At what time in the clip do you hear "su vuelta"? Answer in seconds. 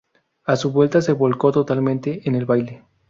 0.55-0.99